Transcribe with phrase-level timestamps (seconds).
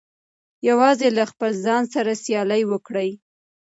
[0.69, 3.09] یوازې له خپل ځان سره سیالي وکړئ.